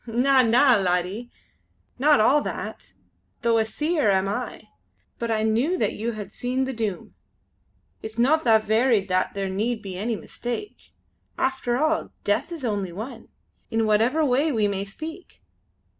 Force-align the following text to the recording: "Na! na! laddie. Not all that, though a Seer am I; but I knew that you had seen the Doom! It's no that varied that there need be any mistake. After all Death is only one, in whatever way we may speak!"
"Na! 0.07 0.41
na! 0.41 0.77
laddie. 0.77 1.29
Not 1.99 2.19
all 2.19 2.41
that, 2.41 2.93
though 3.43 3.59
a 3.59 3.65
Seer 3.65 4.09
am 4.09 4.27
I; 4.27 4.63
but 5.19 5.29
I 5.29 5.43
knew 5.43 5.77
that 5.77 5.93
you 5.93 6.13
had 6.13 6.31
seen 6.33 6.63
the 6.63 6.73
Doom! 6.73 7.13
It's 8.01 8.17
no 8.17 8.35
that 8.37 8.63
varied 8.63 9.09
that 9.09 9.35
there 9.35 9.47
need 9.47 9.83
be 9.83 9.99
any 9.99 10.15
mistake. 10.15 10.89
After 11.37 11.77
all 11.77 12.09
Death 12.23 12.51
is 12.51 12.65
only 12.65 12.91
one, 12.91 13.27
in 13.69 13.85
whatever 13.85 14.25
way 14.25 14.51
we 14.51 14.67
may 14.67 14.85
speak!" 14.85 15.39